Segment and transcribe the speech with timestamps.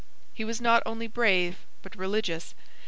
[0.33, 2.55] He was not only brave but religious.